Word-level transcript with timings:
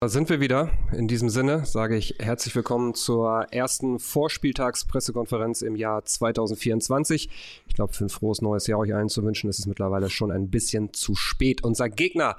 Da 0.00 0.10
sind 0.10 0.28
wir 0.28 0.40
wieder. 0.40 0.72
In 0.92 1.08
diesem 1.08 1.30
Sinne 1.30 1.64
sage 1.64 1.96
ich 1.96 2.16
herzlich 2.18 2.54
willkommen 2.54 2.92
zur 2.92 3.46
ersten 3.50 3.98
Vorspieltagspressekonferenz 3.98 5.62
im 5.62 5.74
Jahr 5.74 6.04
2024. 6.04 7.30
Ich 7.66 7.74
glaube, 7.74 7.94
für 7.94 8.04
ein 8.04 8.10
frohes 8.10 8.42
neues 8.42 8.66
Jahr 8.66 8.78
euch 8.78 8.94
allen 8.94 9.08
zu 9.08 9.24
wünschen, 9.24 9.48
ist 9.48 9.58
es 9.58 9.64
mittlerweile 9.64 10.10
schon 10.10 10.30
ein 10.30 10.50
bisschen 10.50 10.92
zu 10.92 11.14
spät. 11.14 11.64
Unser 11.64 11.88
Gegner 11.88 12.36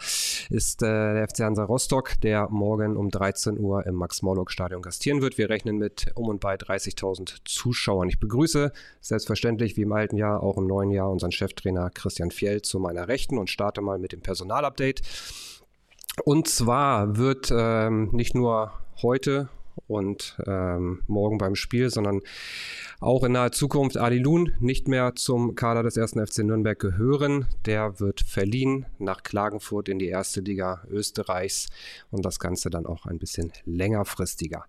ist 0.52 0.84
äh, 0.84 0.86
der 0.86 1.28
FC 1.28 1.40
Hansa 1.40 1.64
Rostock, 1.64 2.22
der 2.22 2.48
morgen 2.50 2.96
um 2.96 3.10
13 3.10 3.58
Uhr 3.60 3.88
im 3.88 3.96
Max-Morlock-Stadion 3.96 4.84
gastieren 4.84 5.24
wird. 5.24 5.40
Wir 5.40 5.50
rechnen 5.50 5.80
mit 5.80 6.12
um 6.14 6.28
und 6.28 6.40
bei 6.40 6.58
30.000 6.58 7.38
Zuschauern. 7.44 8.08
Ich 8.08 8.20
begrüße 8.20 8.72
selbstverständlich 9.02 9.78
wie 9.78 9.82
im 9.82 9.94
alten 9.94 10.18
Jahr, 10.18 10.44
auch 10.44 10.58
im 10.60 10.68
neuen 10.68 10.92
Jahr, 10.92 11.10
unseren 11.10 11.32
Cheftrainer 11.32 11.90
Christian 11.90 12.30
Fjell 12.30 12.62
zu 12.62 12.78
meiner 12.78 13.08
Rechten 13.08 13.40
und 13.40 13.50
starte 13.50 13.82
mal 13.82 13.98
mit 13.98 14.12
dem 14.12 14.22
Personalupdate. 14.22 15.02
Und 16.24 16.48
zwar 16.48 17.18
wird 17.18 17.50
ähm, 17.52 18.10
nicht 18.12 18.36
nur 18.36 18.74
heute 19.02 19.50
und 19.86 20.38
ähm, 20.46 21.02
morgen 21.08 21.38
beim 21.38 21.56
Spiel, 21.56 21.90
sondern 21.90 22.22
auch 23.00 23.24
in 23.24 23.34
naher 23.34 23.52
Zukunft 23.52 23.98
Ali 23.98 24.18
Lun 24.18 24.54
nicht 24.60 24.88
mehr 24.88 25.16
zum 25.16 25.56
Kader 25.56 25.84
des 25.84 25.98
ersten 25.98 26.26
FC 26.26 26.40
Nürnberg 26.40 26.80
gehören. 26.80 27.48
Der 27.66 28.00
wird 28.00 28.22
verliehen 28.22 28.86
nach 28.98 29.24
Klagenfurt 29.24 29.88
in 29.88 30.00
die 30.00 30.08
erste 30.08 30.42
Liga 30.42 30.84
Österreichs 30.90 31.68
und 32.10 32.26
das 32.26 32.40
Ganze 32.40 32.70
dann 32.70 32.86
auch 32.86 33.06
ein 33.06 33.20
bisschen 33.20 33.54
längerfristiger. 33.66 34.66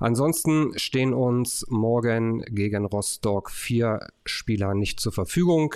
Ansonsten 0.00 0.76
stehen 0.76 1.14
uns 1.14 1.64
morgen 1.68 2.42
gegen 2.42 2.84
Rostock 2.84 3.50
vier 3.50 4.08
Spieler 4.24 4.74
nicht 4.74 5.00
zur 5.00 5.12
Verfügung. 5.12 5.74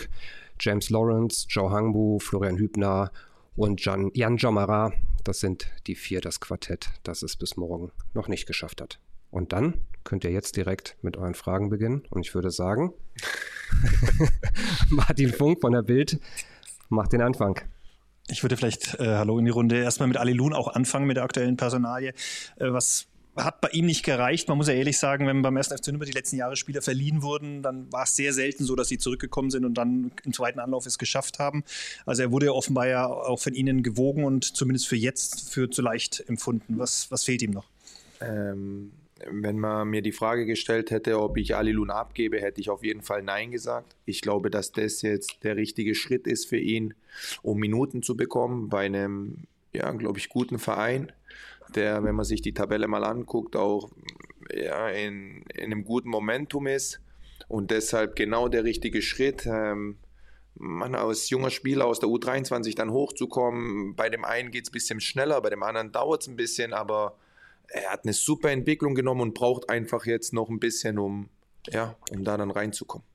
James 0.59 0.91
Lawrence, 0.91 1.47
Joe 1.49 1.71
Hangbu, 1.71 2.19
Florian 2.19 2.57
Hübner 2.57 3.11
und 3.56 3.84
Jan, 3.84 4.11
Jan 4.15 4.37
Jamara 4.37 4.92
das 5.24 5.41
sind 5.41 5.70
die 5.87 5.95
vier, 5.95 6.20
das 6.20 6.41
Quartett, 6.41 6.91
das 7.02 7.23
es 7.23 7.37
bis 7.37 7.56
morgen 7.56 7.93
noch 8.15 8.29
nicht 8.29 8.47
geschafft 8.47 8.80
hat. 8.80 8.98
Und 9.30 9.52
dann 9.52 9.80
könnt 10.05 10.24
ihr 10.24 10.30
jetzt 10.30 10.56
direkt 10.56 10.96
mit 11.02 11.16
euren 11.16 11.35
Fragen 11.35 11.71
beginnen. 11.71 12.02
Und 12.10 12.27
ich 12.27 12.35
würde 12.35 12.51
sagen, 12.51 12.93
Martin 14.90 15.32
Funk 15.32 15.60
von 15.60 15.73
der 15.73 15.82
Bild 15.82 16.21
macht 16.88 17.12
den 17.12 17.23
Anfang. 17.23 17.60
Ich 18.29 18.43
würde 18.43 18.57
vielleicht, 18.57 19.01
äh, 19.01 19.16
hallo 19.16 19.38
in 19.38 19.45
die 19.45 19.51
Runde, 19.51 19.77
erstmal 19.77 20.09
mit 20.09 20.16
Ali 20.16 20.32
Lun 20.32 20.52
auch 20.52 20.68
anfangen 20.68 21.07
mit 21.07 21.16
der 21.16 21.24
aktuellen 21.24 21.57
Personalie. 21.57 22.12
Äh, 22.57 22.73
was 22.73 23.07
hat 23.37 23.61
bei 23.61 23.69
ihm 23.71 23.87
nicht 23.87 24.05
gereicht. 24.05 24.49
Man 24.49 24.59
muss 24.59 24.69
ja 24.69 24.75
ehrlich 24.75 24.99
sagen, 24.99 25.27
wenn 25.27 25.43
beim 25.43 25.57
ersten 25.57 25.77
FC 25.77 25.88
Nürnberg 25.88 26.11
die 26.11 26.16
letzten 26.16 26.37
Jahre 26.37 26.57
Spieler 26.57 26.83
verliehen 26.83 27.23
wurden, 27.23 27.63
dann 27.63 27.91
war 27.91 28.05
es 28.05 28.15
sehr 28.15 28.33
selten 28.33 28.65
so, 28.65 28.77
dass 28.77 28.89
sie 28.89 28.99
zurückgekommen 28.99 29.51
sind 29.51 29.65
und 29.65 29.74
dann 29.74 30.13
im 30.24 30.33
zweiten 30.33 30.59
Anlauf 30.59 30.87
es 30.87 30.99
geschafft 30.99 31.39
haben. 31.39 31.65
Also 32.05 32.23
er 32.23 32.30
wurde 32.30 32.47
ja 32.47 32.52
offenbar 32.52 32.89
ja 32.89 33.07
auch 33.07 33.41
von 33.41 33.55
ihnen 33.55 33.83
gewogen 33.83 34.24
und 34.24 34.45
zumindest 34.45 34.87
für 34.87 34.97
jetzt 34.97 35.51
für 35.51 35.71
zu 35.71 35.83
leicht 35.83 36.23
empfunden. 36.29 36.79
Was, 36.79 37.11
was 37.11 37.24
fehlt 37.24 37.43
ihm 37.43 37.52
noch? 37.52 37.66
Ähm, 38.21 38.93
wenn 39.30 39.59
man 39.59 39.89
mir 39.89 40.02
die 40.02 40.13
Frage 40.13 40.46
gestellt 40.46 40.91
hätte, 40.91 41.21
ob 41.21 41.37
ich 41.37 41.57
Ali 41.57 41.73
Luna 41.73 41.95
abgebe, 41.95 42.41
hätte 42.41 42.61
ich 42.61 42.71
auf 42.71 42.85
jeden 42.85 43.02
Fall 43.02 43.23
Nein 43.23 43.51
gesagt. 43.51 43.95
Ich 44.05 44.21
glaube, 44.21 44.51
dass 44.51 44.73
das 44.73 45.02
jetzt 45.02 45.45
der 45.45 45.57
richtige 45.57 45.95
Schritt 45.95 46.27
ist 46.27 46.46
für 46.46 46.59
ihn, 46.59 46.95
um 47.43 47.59
Minuten 47.59 48.02
zu 48.02 48.17
bekommen 48.17 48.69
bei 48.69 48.85
einem, 48.85 49.45
ja, 49.73 49.91
glaube 49.93 50.19
ich, 50.19 50.29
guten 50.29 50.59
Verein 50.59 51.13
der, 51.76 52.04
wenn 52.04 52.15
man 52.15 52.24
sich 52.24 52.42
die 52.42 52.54
Tabelle 52.54 52.88
mal 52.88 53.04
anguckt, 53.04 53.56
auch 53.56 53.90
ja, 54.52 54.88
in, 54.88 55.42
in 55.54 55.65
einem 55.65 55.84
guten 55.84 56.09
Momentum 56.09 56.66
ist 56.66 57.01
und 57.48 57.70
deshalb 57.70 58.16
genau 58.16 58.48
der 58.48 58.65
richtige 58.65 59.02
Schritt. 59.02 59.46
Ähm, 59.46 59.98
man 60.54 60.95
als 60.95 61.30
junger 61.30 61.50
Spieler 61.50 61.87
aus 61.87 61.98
der 61.98 62.09
U23 62.09 62.76
dann 62.76 62.90
hochzukommen. 62.90 63.96
Bei 63.96 64.10
dem 64.10 64.25
einen 64.25 64.50
geht 64.50 64.65
es 64.65 64.70
ein 64.70 64.72
bisschen 64.72 65.00
schneller, 65.00 65.41
bei 65.41 65.50
dem 65.50 65.62
anderen 65.62 65.93
dauert 65.93 66.22
es 66.22 66.28
ein 66.28 66.37
bisschen, 66.37 66.72
aber 66.72 67.16
er 67.69 67.91
hat 67.91 68.04
eine 68.04 68.12
super 68.12 68.50
Entwicklung 68.50 68.94
genommen 68.94 69.22
und 69.22 69.34
braucht 69.34 69.70
einfach 69.70 70.04
jetzt 70.04 70.32
noch 70.32 70.50
ein 70.50 70.60
bisschen, 70.60 70.98
um, 70.98 71.28
ja, 71.69 71.97
um 72.10 72.22
da 72.22 72.37
dann 72.37 72.50
reinzukommen. 72.50 73.06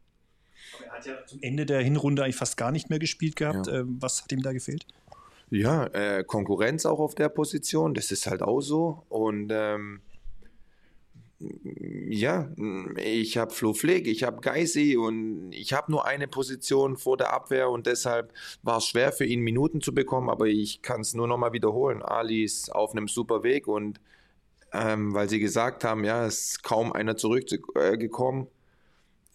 er 0.83 0.91
hat 0.91 1.05
ja 1.05 1.25
zum 1.25 1.39
Ende 1.41 1.65
der 1.65 1.81
Hinrunde 1.81 2.23
eigentlich 2.23 2.35
fast 2.35 2.57
gar 2.57 2.71
nicht 2.71 2.89
mehr 2.89 2.99
gespielt 2.99 3.35
gehabt. 3.35 3.67
Ja. 3.67 3.81
Ähm, 3.81 3.97
was 3.99 4.23
hat 4.23 4.31
ihm 4.31 4.41
da 4.41 4.51
gefehlt? 4.51 4.85
Ja, 5.49 5.85
äh, 5.87 6.23
Konkurrenz 6.25 6.85
auch 6.85 6.99
auf 6.99 7.15
der 7.15 7.29
Position, 7.29 7.93
das 7.93 8.11
ist 8.11 8.27
halt 8.27 8.41
auch 8.41 8.61
so. 8.61 9.05
Und 9.07 9.49
ähm, 9.51 10.01
ja, 11.39 12.49
ich 12.97 13.37
habe 13.37 13.53
Flo 13.53 13.73
Flick, 13.73 14.07
ich 14.07 14.23
habe 14.23 14.41
Geisi 14.41 14.97
und 14.97 15.51
ich 15.51 15.71
habe 15.71 15.91
nur 15.91 16.05
eine 16.05 16.27
Position 16.27 16.97
vor 16.97 17.15
der 17.15 17.31
Abwehr 17.31 17.69
und 17.69 17.85
deshalb 17.85 18.33
war 18.63 18.79
es 18.79 18.87
schwer 18.87 19.11
für 19.11 19.25
ihn 19.25 19.41
Minuten 19.41 19.81
zu 19.81 19.93
bekommen, 19.93 20.29
aber 20.29 20.47
ich 20.47 20.81
kann 20.81 21.01
es 21.01 21.13
nur 21.13 21.27
nochmal 21.27 21.53
wiederholen. 21.53 22.01
Ali 22.01 22.43
ist 22.43 22.73
auf 22.73 22.91
einem 22.91 23.07
super 23.07 23.43
Weg 23.43 23.67
und 23.67 24.01
ähm, 24.73 25.13
weil 25.13 25.29
sie 25.29 25.39
gesagt 25.39 25.83
haben, 25.83 26.03
ja, 26.03 26.25
es 26.25 26.51
ist 26.51 26.63
kaum 26.63 26.91
einer 26.91 27.15
zurückgekommen. 27.15 28.47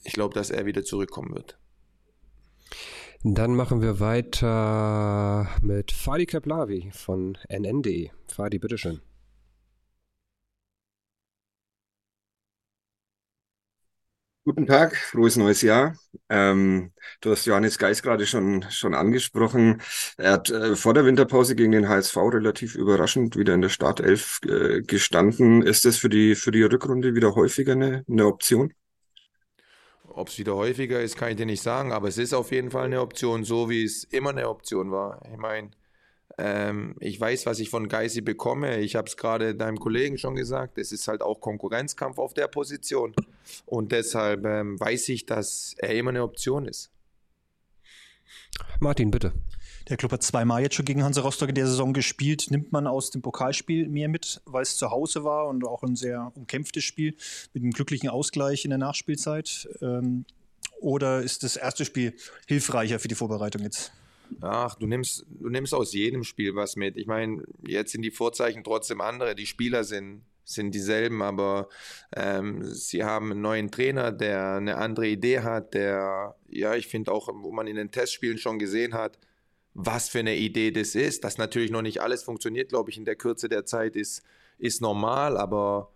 Ich 0.04 0.12
glaube, 0.12 0.34
dass 0.34 0.50
er 0.50 0.66
wieder 0.66 0.84
zurückkommen 0.84 1.34
wird. 1.34 1.56
Dann 3.24 3.54
machen 3.54 3.82
wir 3.82 4.00
weiter 4.00 5.48
mit 5.60 5.92
Fadi 5.92 6.26
Keplavi 6.26 6.90
von 6.92 7.38
NND. 7.48 8.10
Fadi, 8.28 8.58
bitteschön. 8.58 9.00
Guten 14.44 14.66
Tag, 14.66 14.96
frohes 14.96 15.36
neues 15.36 15.62
Jahr. 15.62 15.94
Ähm, 16.28 16.90
du 17.20 17.30
hast 17.30 17.44
Johannes 17.46 17.78
Geis 17.78 18.02
gerade 18.02 18.26
schon, 18.26 18.64
schon 18.70 18.92
angesprochen. 18.92 19.80
Er 20.16 20.32
hat 20.32 20.50
äh, 20.50 20.74
vor 20.74 20.94
der 20.94 21.04
Winterpause 21.04 21.54
gegen 21.54 21.70
den 21.70 21.88
HSV 21.88 22.16
relativ 22.16 22.74
überraschend 22.74 23.36
wieder 23.36 23.54
in 23.54 23.62
der 23.62 23.68
Startelf 23.68 24.40
äh, 24.44 24.82
gestanden. 24.82 25.62
Ist 25.62 25.84
das 25.84 25.96
für 25.96 26.08
die, 26.08 26.34
für 26.34 26.50
die 26.50 26.62
Rückrunde 26.64 27.14
wieder 27.14 27.36
häufiger 27.36 27.72
eine, 27.72 28.04
eine 28.08 28.26
Option? 28.26 28.72
Ob 30.14 30.28
es 30.28 30.38
wieder 30.38 30.54
häufiger 30.54 31.00
ist, 31.00 31.16
kann 31.16 31.30
ich 31.30 31.36
dir 31.36 31.46
nicht 31.46 31.62
sagen, 31.62 31.92
aber 31.92 32.08
es 32.08 32.18
ist 32.18 32.34
auf 32.34 32.52
jeden 32.52 32.70
Fall 32.70 32.84
eine 32.84 33.00
Option, 33.00 33.44
so 33.44 33.70
wie 33.70 33.84
es 33.84 34.04
immer 34.04 34.30
eine 34.30 34.48
Option 34.48 34.90
war. 34.90 35.20
Ich 35.30 35.38
meine, 35.38 35.70
ähm, 36.38 36.96
ich 37.00 37.20
weiß, 37.20 37.46
was 37.46 37.58
ich 37.58 37.70
von 37.70 37.88
Geisi 37.88 38.20
bekomme. 38.20 38.80
Ich 38.80 38.96
habe 38.96 39.08
es 39.08 39.16
gerade 39.16 39.54
deinem 39.54 39.78
Kollegen 39.78 40.18
schon 40.18 40.34
gesagt. 40.34 40.78
Es 40.78 40.92
ist 40.92 41.08
halt 41.08 41.22
auch 41.22 41.40
Konkurrenzkampf 41.40 42.18
auf 42.18 42.34
der 42.34 42.48
Position. 42.48 43.14
Und 43.66 43.92
deshalb 43.92 44.44
ähm, 44.44 44.78
weiß 44.78 45.08
ich, 45.10 45.26
dass 45.26 45.74
er 45.78 45.94
immer 45.94 46.10
eine 46.10 46.22
Option 46.22 46.66
ist. 46.66 46.90
Martin, 48.80 49.10
bitte. 49.10 49.32
Der 49.92 49.98
Club 49.98 50.12
hat 50.12 50.22
zweimal 50.22 50.62
jetzt 50.62 50.74
schon 50.74 50.86
gegen 50.86 51.04
Hansa 51.04 51.20
Rostock 51.20 51.50
in 51.50 51.54
der 51.54 51.66
Saison 51.66 51.92
gespielt. 51.92 52.46
Nimmt 52.50 52.72
man 52.72 52.86
aus 52.86 53.10
dem 53.10 53.20
Pokalspiel 53.20 53.88
mehr 53.88 54.08
mit, 54.08 54.40
weil 54.46 54.62
es 54.62 54.78
zu 54.78 54.90
Hause 54.90 55.22
war 55.22 55.48
und 55.48 55.66
auch 55.66 55.82
ein 55.82 55.96
sehr 55.96 56.32
umkämpftes 56.34 56.82
Spiel 56.82 57.14
mit 57.52 57.62
einem 57.62 57.72
glücklichen 57.72 58.08
Ausgleich 58.08 58.64
in 58.64 58.70
der 58.70 58.78
Nachspielzeit? 58.78 59.68
Ähm, 59.82 60.24
oder 60.80 61.20
ist 61.20 61.42
das 61.42 61.56
erste 61.56 61.84
Spiel 61.84 62.14
hilfreicher 62.46 63.00
für 63.00 63.08
die 63.08 63.14
Vorbereitung 63.14 63.64
jetzt? 63.64 63.92
Ach, 64.40 64.76
du 64.76 64.86
nimmst, 64.86 65.26
du 65.28 65.50
nimmst 65.50 65.74
aus 65.74 65.92
jedem 65.92 66.24
Spiel 66.24 66.54
was 66.54 66.74
mit. 66.74 66.96
Ich 66.96 67.06
meine, 67.06 67.42
jetzt 67.60 67.92
sind 67.92 68.00
die 68.00 68.10
Vorzeichen 68.10 68.64
trotzdem 68.64 69.02
andere. 69.02 69.34
Die 69.34 69.44
Spieler 69.44 69.84
sind, 69.84 70.22
sind 70.42 70.74
dieselben, 70.74 71.20
aber 71.20 71.68
ähm, 72.16 72.64
sie 72.64 73.04
haben 73.04 73.30
einen 73.30 73.42
neuen 73.42 73.70
Trainer, 73.70 74.10
der 74.10 74.54
eine 74.54 74.78
andere 74.78 75.08
Idee 75.08 75.40
hat, 75.40 75.74
der, 75.74 76.34
ja, 76.48 76.76
ich 76.76 76.86
finde 76.86 77.12
auch, 77.12 77.28
wo 77.30 77.52
man 77.52 77.66
in 77.66 77.76
den 77.76 77.90
Testspielen 77.90 78.38
schon 78.38 78.58
gesehen 78.58 78.94
hat, 78.94 79.18
was 79.74 80.08
für 80.08 80.20
eine 80.20 80.36
Idee 80.36 80.70
das 80.70 80.94
ist. 80.94 81.24
Dass 81.24 81.38
natürlich 81.38 81.70
noch 81.70 81.82
nicht 81.82 82.00
alles 82.00 82.22
funktioniert, 82.22 82.68
glaube 82.68 82.90
ich, 82.90 82.98
in 82.98 83.04
der 83.04 83.16
Kürze 83.16 83.48
der 83.48 83.64
Zeit 83.64 83.96
ist, 83.96 84.22
ist 84.58 84.80
normal, 84.80 85.36
aber 85.36 85.92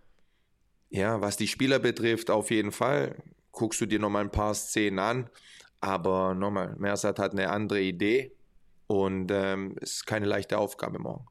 ja, 0.91 1.21
was 1.21 1.37
die 1.37 1.49
Spieler 1.49 1.79
betrifft, 1.79 2.31
auf 2.31 2.51
jeden 2.51 2.73
Fall. 2.73 3.17
Guckst 3.53 3.81
du 3.81 3.87
dir 3.87 3.99
nochmal 3.99 4.25
ein 4.25 4.31
paar 4.31 4.55
Szenen 4.55 4.99
an, 4.99 5.31
aber 5.81 6.35
nochmal, 6.35 6.75
Mersat 6.79 7.19
hat 7.19 7.33
eine 7.33 7.51
andere 7.51 7.81
Idee 7.81 8.33
und 8.87 9.31
ähm, 9.31 9.77
es 9.81 9.93
ist 9.93 10.07
keine 10.07 10.27
leichte 10.27 10.59
Aufgabe 10.59 10.99
morgen. 10.99 11.27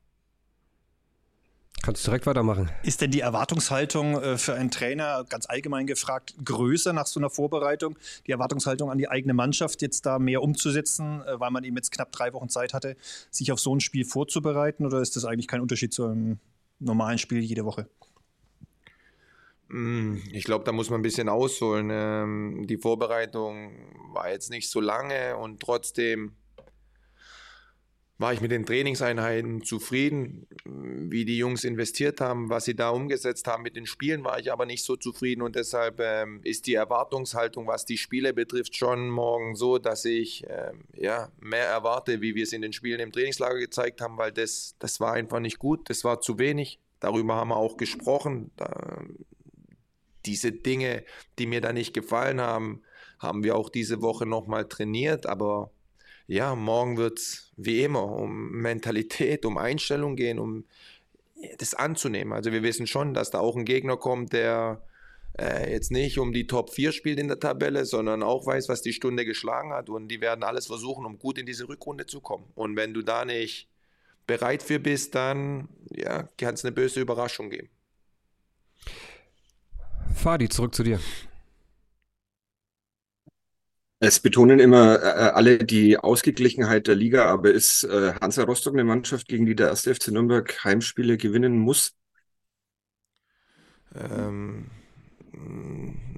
Kannst 1.85 2.03
du 2.03 2.09
direkt 2.09 2.25
weitermachen. 2.25 2.71
Ist 2.81 3.01
denn 3.01 3.11
die 3.11 3.19
Erwartungshaltung 3.19 4.19
äh, 4.19 4.37
für 4.39 4.55
einen 4.55 4.71
Trainer, 4.71 5.23
ganz 5.29 5.45
allgemein 5.47 5.85
gefragt, 5.85 6.33
größer 6.43 6.93
nach 6.93 7.05
so 7.05 7.19
einer 7.19 7.29
Vorbereitung? 7.29 7.95
Die 8.25 8.31
Erwartungshaltung 8.31 8.89
an 8.89 8.97
die 8.97 9.07
eigene 9.07 9.35
Mannschaft, 9.35 9.83
jetzt 9.83 10.03
da 10.07 10.17
mehr 10.17 10.41
umzusetzen, 10.41 11.21
äh, 11.21 11.39
weil 11.39 11.51
man 11.51 11.63
eben 11.63 11.75
jetzt 11.75 11.91
knapp 11.91 12.11
drei 12.11 12.33
Wochen 12.33 12.49
Zeit 12.49 12.73
hatte, 12.73 12.97
sich 13.29 13.51
auf 13.51 13.59
so 13.59 13.75
ein 13.75 13.81
Spiel 13.81 14.03
vorzubereiten? 14.03 14.83
Oder 14.83 14.99
ist 14.99 15.15
das 15.15 15.25
eigentlich 15.25 15.47
kein 15.47 15.61
Unterschied 15.61 15.93
zu 15.93 16.05
einem 16.07 16.39
normalen 16.79 17.19
Spiel 17.19 17.41
jede 17.41 17.65
Woche? 17.65 17.87
Hm, 19.69 20.23
ich 20.31 20.43
glaube, 20.43 20.65
da 20.65 20.71
muss 20.71 20.89
man 20.89 21.01
ein 21.01 21.03
bisschen 21.03 21.29
ausholen. 21.29 21.89
Ähm, 21.91 22.65
die 22.65 22.77
Vorbereitung 22.77 23.73
war 24.11 24.31
jetzt 24.31 24.49
nicht 24.49 24.71
so 24.71 24.79
lange 24.79 25.37
und 25.37 25.59
trotzdem 25.59 26.31
war 28.17 28.31
ich 28.31 28.39
mit 28.39 28.51
den 28.51 28.65
Trainingseinheiten 28.65 29.63
zufrieden, 29.63 30.47
wie 30.63 31.25
die 31.25 31.37
Jungs 31.37 31.65
investiert 31.65 32.21
haben, 32.21 32.49
was 32.49 32.63
sie 32.63 32.75
da 32.75 32.89
umgesetzt 32.89 33.45
haben. 33.47 33.63
Mit 33.63 33.75
den 33.75 33.85
Spielen 33.85 34.23
war 34.23 34.39
ich 34.39 34.53
aber 34.53 34.65
nicht 34.65 34.85
so 34.85 34.95
zufrieden 34.95 35.41
und 35.41 35.55
deshalb 35.55 35.99
ähm, 35.99 36.39
ist 36.43 36.65
die 36.67 36.75
Erwartungshaltung, 36.75 37.67
was 37.67 37.85
die 37.85 37.97
Spiele 37.97 38.33
betrifft, 38.33 38.75
schon 38.75 39.09
morgen 39.09 39.55
so, 39.55 39.79
dass 39.79 40.05
ich 40.05 40.45
ähm, 40.47 40.85
ja, 40.95 41.29
mehr 41.41 41.67
erwarte, 41.67 42.21
wie 42.21 42.35
wir 42.35 42.43
es 42.43 42.53
in 42.53 42.61
den 42.61 42.71
Spielen 42.71 43.01
im 43.01 43.11
Trainingslager 43.11 43.59
gezeigt 43.59 43.99
haben, 43.99 44.17
weil 44.17 44.31
das, 44.31 44.75
das 44.79 45.01
war 45.01 45.13
einfach 45.13 45.41
nicht 45.41 45.59
gut, 45.59 45.89
das 45.89 46.05
war 46.05 46.21
zu 46.21 46.39
wenig. 46.39 46.79
Darüber 47.01 47.35
haben 47.35 47.49
wir 47.49 47.57
auch 47.57 47.75
gesprochen. 47.75 48.51
Da, 48.55 49.03
diese 50.25 50.53
Dinge, 50.53 51.03
die 51.37 51.47
mir 51.47 51.59
da 51.59 51.73
nicht 51.73 51.93
gefallen 51.93 52.39
haben, 52.39 52.81
haben 53.19 53.43
wir 53.43 53.55
auch 53.55 53.69
diese 53.69 54.01
Woche 54.01 54.25
nochmal 54.25 54.67
trainiert, 54.67 55.25
aber 55.25 55.71
ja, 56.27 56.55
morgen 56.55 56.97
wird 56.97 57.19
es 57.19 57.51
wie 57.55 57.83
immer 57.83 58.03
um 58.03 58.51
Mentalität, 58.51 59.45
um 59.45 59.57
Einstellung 59.57 60.15
gehen, 60.15 60.39
um 60.39 60.65
das 61.57 61.73
anzunehmen. 61.73 62.33
Also 62.33 62.51
wir 62.51 62.63
wissen 62.63 62.87
schon, 62.87 63.13
dass 63.13 63.31
da 63.31 63.39
auch 63.39 63.55
ein 63.55 63.65
Gegner 63.65 63.97
kommt, 63.97 64.33
der 64.33 64.81
äh, 65.37 65.71
jetzt 65.71 65.91
nicht 65.91 66.17
um 66.17 66.31
die 66.31 66.47
Top 66.47 66.71
4 66.71 66.91
spielt 66.91 67.19
in 67.19 67.27
der 67.27 67.39
Tabelle, 67.39 67.85
sondern 67.85 68.23
auch 68.23 68.45
weiß, 68.45 68.69
was 68.69 68.81
die 68.81 68.93
Stunde 68.93 69.25
geschlagen 69.25 69.73
hat. 69.73 69.89
Und 69.89 70.07
die 70.07 70.21
werden 70.21 70.43
alles 70.43 70.67
versuchen, 70.67 71.05
um 71.05 71.19
gut 71.19 71.37
in 71.37 71.45
diese 71.45 71.67
Rückrunde 71.67 72.05
zu 72.05 72.21
kommen. 72.21 72.45
Und 72.55 72.75
wenn 72.75 72.93
du 72.93 73.01
da 73.01 73.25
nicht 73.25 73.67
bereit 74.27 74.63
für 74.63 74.79
bist, 74.79 75.13
dann 75.13 75.69
ja, 75.91 76.23
kann 76.37 76.55
es 76.55 76.63
eine 76.63 76.71
böse 76.71 77.01
Überraschung 77.01 77.49
geben. 77.49 77.69
Fadi, 80.15 80.49
zurück 80.49 80.73
zu 80.73 80.83
dir. 80.83 80.99
Es 84.07 84.19
betonen 84.19 84.59
immer 84.59 85.01
äh, 85.01 85.31
alle 85.33 85.57
die 85.57 85.97
Ausgeglichenheit 85.97 86.85
der 86.85 86.93
Liga, 86.93 87.25
aber 87.25 87.51
ist 87.51 87.85
äh, 87.85 88.13
Hansa 88.21 88.43
Rostock 88.43 88.75
eine 88.75 88.83
Mannschaft, 88.83 89.27
gegen 89.27 89.47
die 89.47 89.55
der 89.55 89.69
erste 89.69 89.95
FC 89.95 90.09
Nürnberg 90.09 90.63
Heimspiele 90.63 91.17
gewinnen 91.17 91.57
muss? 91.57 91.95
Ähm, 93.95 94.69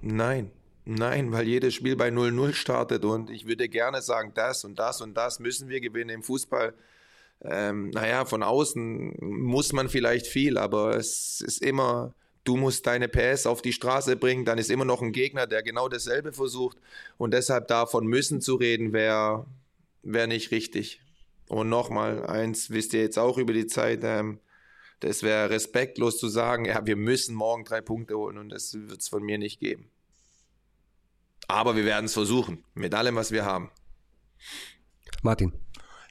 nein, 0.01 0.51
nein, 0.83 1.31
weil 1.31 1.47
jedes 1.47 1.75
Spiel 1.75 1.95
bei 1.95 2.09
0-0 2.09 2.51
startet 2.51 3.05
und 3.05 3.29
ich 3.29 3.47
würde 3.47 3.69
gerne 3.69 4.01
sagen, 4.01 4.33
das 4.35 4.65
und 4.65 4.77
das 4.79 4.99
und 4.99 5.15
das 5.15 5.39
müssen 5.39 5.69
wir 5.69 5.79
gewinnen 5.79 6.09
im 6.09 6.23
Fußball. 6.23 6.73
Ähm, 7.41 7.91
naja, 7.91 8.25
von 8.25 8.43
außen 8.43 9.15
muss 9.21 9.71
man 9.71 9.87
vielleicht 9.87 10.27
viel, 10.27 10.57
aber 10.57 10.97
es 10.97 11.39
ist 11.39 11.61
immer 11.61 12.13
du 12.47 12.55
musst 12.55 12.87
deine 12.87 13.07
PS 13.09 13.45
auf 13.45 13.61
die 13.61 13.73
Straße 13.73 14.15
bringen, 14.15 14.45
dann 14.45 14.57
ist 14.57 14.71
immer 14.71 14.85
noch 14.85 15.01
ein 15.01 15.11
Gegner, 15.11 15.47
der 15.47 15.63
genau 15.63 15.89
dasselbe 15.89 16.31
versucht. 16.31 16.77
Und 17.17 17.33
deshalb 17.33 17.67
davon 17.67 18.07
müssen 18.07 18.41
zu 18.41 18.55
reden, 18.55 18.93
wäre 18.93 19.45
wär 20.03 20.27
nicht 20.27 20.51
richtig. 20.51 21.01
Und 21.49 21.69
nochmal, 21.69 22.25
eins 22.25 22.69
wisst 22.69 22.93
ihr 22.93 23.01
jetzt 23.01 23.19
auch 23.19 23.37
über 23.37 23.53
die 23.53 23.67
Zeit, 23.67 24.01
ähm, 24.03 24.39
das 24.99 25.23
wäre 25.23 25.49
respektlos 25.49 26.17
zu 26.17 26.27
sagen, 26.27 26.65
ja, 26.65 26.85
wir 26.85 26.95
müssen 26.95 27.35
morgen 27.35 27.65
drei 27.65 27.81
Punkte 27.81 28.17
holen 28.17 28.37
und 28.37 28.49
das 28.49 28.73
wird 28.73 29.01
es 29.01 29.09
von 29.09 29.23
mir 29.23 29.37
nicht 29.37 29.59
geben. 29.59 29.89
Aber 31.47 31.75
wir 31.75 31.85
werden 31.85 32.05
es 32.05 32.13
versuchen, 32.13 32.63
mit 32.73 32.93
allem, 32.93 33.15
was 33.15 33.31
wir 33.31 33.45
haben. 33.45 33.69
Martin. 35.21 35.53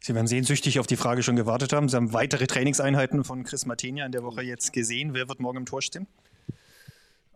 Sie 0.00 0.14
werden 0.14 0.28
sehnsüchtig 0.28 0.78
auf 0.78 0.86
die 0.86 0.96
Frage 0.96 1.24
schon 1.24 1.34
gewartet 1.34 1.72
haben. 1.72 1.88
Sie 1.88 1.96
haben 1.96 2.12
weitere 2.12 2.46
Trainingseinheiten 2.46 3.24
von 3.24 3.42
Chris 3.42 3.66
Martinia 3.66 4.06
in 4.06 4.12
der 4.12 4.22
Woche 4.22 4.42
jetzt 4.42 4.72
gesehen. 4.72 5.14
Wer 5.14 5.28
wird 5.28 5.40
morgen 5.40 5.58
im 5.58 5.66
Tor 5.66 5.82
stehen? 5.82 6.06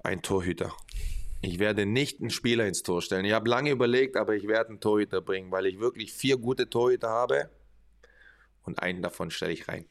Ein 0.03 0.23
Torhüter. 0.23 0.73
Ich 1.43 1.59
werde 1.59 1.87
nicht 1.87 2.21
einen 2.21 2.31
Spieler 2.31 2.67
ins 2.67 2.83
Tor 2.83 3.01
stellen. 3.03 3.25
Ich 3.25 3.33
habe 3.33 3.49
lange 3.49 3.71
überlegt, 3.71 4.17
aber 4.17 4.35
ich 4.35 4.47
werde 4.47 4.71
einen 4.71 4.81
Torhüter 4.81 5.21
bringen, 5.21 5.51
weil 5.51 5.67
ich 5.67 5.81
wirklich 5.81 6.13
vier 6.13 6.37
gute 6.37 6.69
Torhüter 6.69 7.09
habe 7.09 7.51
und 8.63 8.83
einen 8.83 9.03
davon 9.03 9.31
stelle 9.31 9.53
ich 9.53 9.69
rein. 9.69 9.87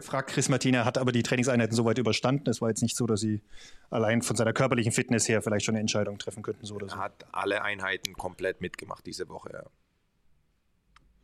Fragt 0.00 0.30
Chris 0.30 0.48
Martina, 0.48 0.84
hat 0.84 0.98
aber 0.98 1.12
die 1.12 1.22
Trainingseinheiten 1.22 1.76
soweit 1.76 1.98
überstanden. 1.98 2.48
Es 2.48 2.60
war 2.60 2.68
jetzt 2.68 2.82
nicht 2.82 2.96
so, 2.96 3.06
dass 3.06 3.20
sie 3.20 3.42
allein 3.90 4.22
von 4.22 4.34
seiner 4.34 4.52
körperlichen 4.52 4.92
Fitness 4.92 5.28
her 5.28 5.42
vielleicht 5.42 5.64
schon 5.64 5.74
eine 5.74 5.80
Entscheidung 5.80 6.18
treffen 6.18 6.42
könnten. 6.42 6.64
So 6.66 6.76
oder 6.76 6.88
so. 6.88 6.96
Er 6.96 7.02
hat 7.02 7.26
alle 7.32 7.62
Einheiten 7.62 8.14
komplett 8.14 8.60
mitgemacht 8.60 9.06
diese 9.06 9.28
Woche. 9.28 9.50
Ja. 9.52 9.64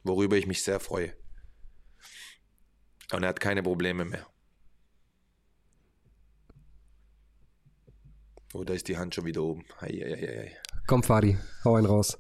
Worüber 0.05 0.37
ich 0.37 0.47
mich 0.47 0.63
sehr 0.63 0.79
freue. 0.79 1.13
Und 3.13 3.23
er 3.25 3.31
hat 3.31 3.41
keine 3.41 3.63
Probleme 3.63 4.05
mehr. 4.05 4.27
Oh, 8.53 8.65
da 8.65 8.75
ist 8.75 8.89
die 8.89 8.97
Hand 8.97 9.15
schon 9.15 9.27
wieder 9.27 9.43
oben. 9.43 9.65
Ei, 9.81 10.03
ei, 10.05 10.13
ei, 10.13 10.57
Komm, 10.87 11.05
Fadi, 11.05 11.39
hau 11.65 11.77
einen 11.77 11.87
raus. 11.87 12.19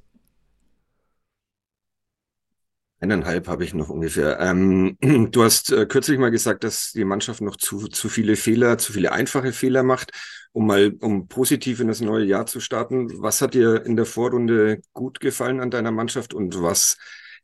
Eineinhalb 3.01 3.49
habe 3.49 3.65
ich 3.65 3.75
noch 3.75 3.89
ungefähr. 3.89 4.39
Ähm, 4.41 4.97
du 5.33 5.43
hast 5.43 5.73
äh, 5.73 5.87
kürzlich 5.87 6.19
mal 6.19 6.31
gesagt, 6.31 6.63
dass 6.63 6.93
die 6.93 7.05
Mannschaft 7.05 7.41
noch 7.41 7.57
zu, 7.57 7.89
zu 7.89 8.09
viele 8.09 8.37
Fehler, 8.37 8.79
zu 8.79 8.93
viele 8.93 9.11
einfache 9.11 9.53
Fehler 9.53 9.83
macht, 9.83 10.13
um 10.53 10.67
mal 10.67 10.93
um 11.01 11.27
positiv 11.27 11.81
in 11.81 11.89
das 11.89 12.01
neue 12.01 12.27
Jahr 12.27 12.47
zu 12.47 12.61
starten. 12.61 13.23
Was 13.23 13.41
hat 13.41 13.55
dir 13.55 13.85
in 13.85 13.97
der 13.97 14.07
Vorrunde 14.07 14.83
gut 14.93 15.19
gefallen 15.19 15.61
an 15.61 15.71
deiner 15.71 15.91
Mannschaft 15.91 16.35
und 16.35 16.63
was 16.63 16.97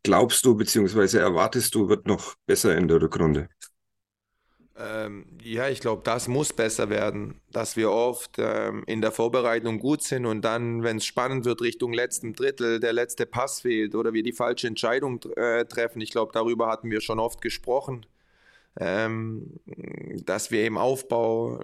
glaubst 0.03 0.45
du 0.45 0.55
beziehungsweise 0.55 1.19
erwartest 1.19 1.75
du 1.75 1.89
wird 1.89 2.07
noch 2.07 2.35
besser 2.47 2.77
in 2.77 2.87
der 2.87 3.01
Rückrunde? 3.01 3.49
Ähm, 4.79 5.25
ja, 5.43 5.69
ich 5.69 5.81
glaube, 5.81 6.03
das 6.05 6.29
muss 6.29 6.53
besser 6.53 6.91
werden, 6.91 7.41
dass 7.51 7.77
wir 7.77 7.91
oft 7.91 8.37
ähm, 8.39 8.85
in 8.87 9.01
der 9.01 9.11
Vorbereitung 9.11 9.79
gut 9.79 10.03
sind 10.03 10.27
und 10.27 10.43
dann, 10.43 10.83
wenn 10.83 10.99
es 10.99 11.07
spannend 11.07 11.47
wird, 11.47 11.63
Richtung 11.63 11.95
letzten 11.95 12.35
Drittel, 12.35 12.79
der 12.79 12.93
letzte 12.93 13.25
Pass 13.25 13.63
fehlt 13.63 13.95
oder 13.95 14.13
wir 14.13 14.23
die 14.23 14.33
falsche 14.33 14.67
Entscheidung 14.67 15.23
äh, 15.37 15.65
treffen. 15.65 16.03
Ich 16.03 16.11
glaube, 16.11 16.33
darüber 16.35 16.67
hatten 16.67 16.91
wir 16.91 17.01
schon 17.01 17.19
oft 17.19 17.41
gesprochen, 17.41 18.05
ähm, 18.79 19.61
dass 20.27 20.51
wir 20.51 20.67
im 20.67 20.77
Aufbau 20.77 21.59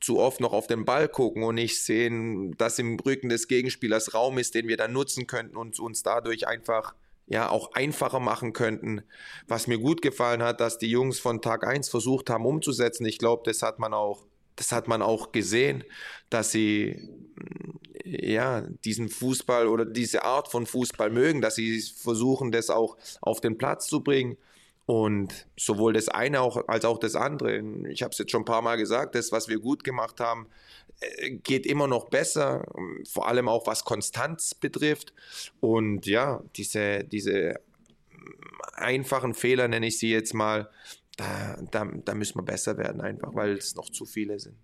zu 0.00 0.20
oft 0.20 0.40
noch 0.40 0.52
auf 0.52 0.68
den 0.68 0.84
Ball 0.84 1.08
gucken 1.08 1.42
und 1.42 1.56
nicht 1.56 1.82
sehen, 1.82 2.56
dass 2.56 2.78
im 2.78 3.00
Rücken 3.00 3.30
des 3.30 3.48
Gegenspielers 3.48 4.14
Raum 4.14 4.38
ist, 4.38 4.54
den 4.54 4.68
wir 4.68 4.76
dann 4.76 4.92
nutzen 4.92 5.26
könnten 5.26 5.56
und 5.56 5.80
uns 5.80 6.04
dadurch 6.04 6.46
einfach 6.46 6.94
ja 7.26 7.48
auch 7.48 7.72
einfacher 7.72 8.20
machen 8.20 8.52
könnten. 8.52 9.02
Was 9.48 9.66
mir 9.66 9.78
gut 9.78 10.02
gefallen 10.02 10.42
hat, 10.42 10.60
dass 10.60 10.78
die 10.78 10.90
Jungs 10.90 11.18
von 11.18 11.40
Tag 11.40 11.66
1 11.66 11.88
versucht 11.88 12.30
haben 12.30 12.46
umzusetzen. 12.46 13.06
Ich 13.06 13.18
glaube, 13.18 13.42
das 13.44 13.62
hat 13.62 13.78
man 13.78 13.94
auch 13.94 14.26
das 14.56 14.72
hat 14.72 14.88
man 14.88 15.02
auch 15.02 15.32
gesehen, 15.32 15.84
dass 16.30 16.52
sie 16.52 17.08
ja 18.04 18.62
diesen 18.84 19.08
Fußball 19.08 19.66
oder 19.66 19.84
diese 19.84 20.24
Art 20.24 20.48
von 20.48 20.66
Fußball 20.66 21.10
mögen, 21.10 21.40
dass 21.40 21.56
sie 21.56 21.80
versuchen, 21.80 22.52
das 22.52 22.70
auch 22.70 22.96
auf 23.20 23.40
den 23.40 23.58
Platz 23.58 23.86
zu 23.86 24.02
bringen. 24.02 24.36
Und 24.86 25.46
sowohl 25.56 25.94
das 25.94 26.08
eine 26.08 26.42
auch, 26.42 26.68
als 26.68 26.84
auch 26.84 26.98
das 26.98 27.14
andere. 27.14 27.58
Ich 27.88 28.02
habe 28.02 28.12
es 28.12 28.18
jetzt 28.18 28.30
schon 28.30 28.42
ein 28.42 28.46
paar 28.46 28.62
Mal 28.62 28.76
gesagt, 28.76 29.14
das, 29.14 29.32
was 29.32 29.48
wir 29.48 29.58
gut 29.58 29.82
gemacht 29.82 30.20
haben, 30.20 30.46
äh, 31.00 31.30
geht 31.30 31.64
immer 31.64 31.86
noch 31.86 32.10
besser, 32.10 32.66
vor 33.10 33.26
allem 33.26 33.48
auch 33.48 33.66
was 33.66 33.84
Konstanz 33.84 34.54
betrifft. 34.54 35.14
Und 35.60 36.06
ja, 36.06 36.42
diese, 36.56 37.04
diese 37.04 37.60
einfachen 38.74 39.34
Fehler, 39.34 39.68
nenne 39.68 39.86
ich 39.86 39.98
sie 39.98 40.10
jetzt 40.10 40.34
mal, 40.34 40.68
da, 41.16 41.56
da, 41.70 41.84
da 42.04 42.14
müssen 42.14 42.38
wir 42.38 42.44
besser 42.44 42.76
werden, 42.76 43.00
einfach, 43.00 43.34
weil 43.34 43.56
es 43.56 43.74
noch 43.74 43.88
zu 43.88 44.04
viele 44.04 44.38
sind. 44.38 44.56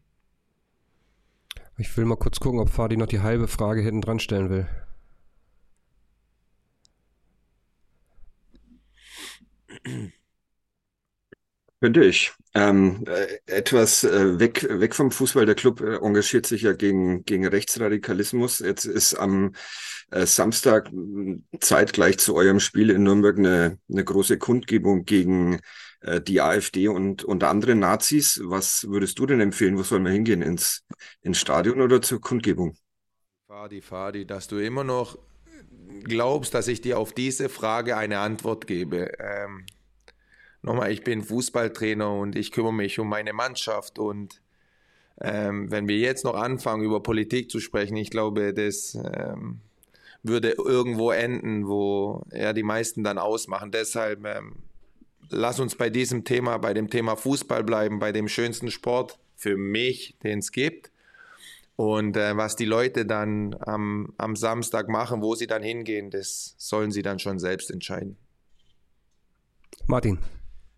Ich 1.79 1.97
will 1.97 2.05
mal 2.05 2.17
kurz 2.17 2.41
gucken, 2.41 2.61
ob 2.61 2.69
Fadi 2.69 2.97
noch 2.97 3.07
die 3.07 3.21
halbe 3.21 3.49
Frage 3.49 3.81
hinten 3.81 4.03
dran 4.03 4.21
stellen 4.21 4.51
will. 4.51 4.69
Könnte 11.81 12.05
ich. 12.05 12.33
Ähm, 12.53 13.05
äh, 13.07 13.39
etwas 13.47 14.05
äh, 14.05 14.39
weg, 14.39 14.67
weg 14.69 14.95
vom 14.95 15.11
Fußball. 15.11 15.47
Der 15.47 15.55
Club 15.55 15.81
äh, 15.81 15.97
engagiert 15.97 16.47
sich 16.47 16.63
ja 16.63 16.73
gegen, 16.73 17.25
gegen 17.25 17.47
Rechtsradikalismus. 17.47 18.59
Jetzt 18.59 18.85
ist 18.85 19.15
am 19.15 19.55
äh, 20.11 20.27
Samstag 20.27 20.91
zeitgleich 21.61 22.19
zu 22.19 22.35
eurem 22.35 22.61
Spiel 22.61 22.91
in 22.91 23.05
Nürnberg 23.05 23.39
eine, 23.39 23.79
eine 23.91 24.05
große 24.05 24.37
Kundgebung 24.37 25.05
gegen 25.05 25.61
äh, 26.01 26.21
die 26.21 26.43
AfD 26.43 26.89
und, 26.89 27.25
und 27.25 27.45
andere 27.45 27.75
Nazis. 27.77 28.41
Was 28.45 28.87
würdest 28.89 29.19
du 29.19 29.25
denn 29.25 29.41
empfehlen? 29.41 29.79
Wo 29.79 29.83
soll 29.83 30.01
man 30.01 30.13
hingehen? 30.13 30.43
Ins, 30.43 30.85
ins 31.23 31.39
Stadion 31.39 31.81
oder 31.81 32.03
zur 32.03 32.21
Kundgebung? 32.21 32.77
Fadi, 33.47 33.81
Fadi, 33.81 34.27
dass 34.27 34.49
du 34.49 34.59
immer 34.59 34.85
noch 34.85 35.17
glaubst, 36.05 36.55
dass 36.55 36.69
ich 36.69 36.81
dir 36.81 36.99
auf 36.99 37.13
diese 37.13 37.49
Frage 37.49 37.97
eine 37.97 38.19
Antwort 38.19 38.67
gebe. 38.67 39.13
Ähm 39.19 39.65
nochmal, 40.63 40.93
ich 40.93 41.05
bin 41.05 41.23
Fußballtrainer 41.23 42.13
und 42.13 42.37
ich 42.37 42.53
kümmere 42.53 42.75
mich 42.75 42.99
um 42.99 43.09
meine 43.09 43.33
Mannschaft 43.33 43.99
und 43.99 44.41
ähm, 45.21 45.71
wenn 45.71 45.87
wir 45.87 45.99
jetzt 45.99 46.25
noch 46.25 46.35
anfangen, 46.35 46.83
über 46.83 47.03
Politik 47.03 47.51
zu 47.51 47.61
sprechen, 47.61 47.97
ich 47.97 48.11
glaube, 48.11 48.55
das 48.55 48.95
ähm, 48.95 49.61
würde 50.23 50.53
irgendwo 50.53 51.11
enden, 51.11 51.69
wo 51.69 52.23
ja 52.33 52.53
die 52.53 52.63
meisten 52.63 53.05
dann 53.05 53.19
ausmachen. 53.19 53.71
Deshalb 53.71 54.25
ähm, 54.25 54.57
lass 55.29 55.61
uns 55.61 55.75
bei 55.75 55.91
diesem 55.91 56.25
Thema, 56.25 56.57
bei 56.59 56.73
dem 56.73 56.89
Thema 56.89 57.17
Fußball 57.17 57.65
bleiben, 57.65 57.99
bei 57.99 58.13
dem 58.13 58.29
schönsten 58.29 58.71
Sport 58.71 59.19
für 59.37 59.57
mich, 59.57 60.17
den 60.23 60.39
es 60.39 60.53
gibt. 60.53 60.90
Und 61.81 62.15
äh, 62.19 62.37
was 62.37 62.57
die 62.57 62.67
Leute 62.67 63.07
dann 63.07 63.57
am, 63.59 64.13
am 64.19 64.37
Samstag 64.37 64.91
machen, 64.91 65.23
wo 65.23 65.35
sie 65.35 65.47
dann 65.47 65.63
hingehen, 65.63 66.11
das 66.11 66.55
sollen 66.59 66.91
sie 66.91 67.01
dann 67.01 67.19
schon 67.19 67.39
selbst 67.39 67.71
entscheiden. 67.71 68.19
Martin. 69.87 70.19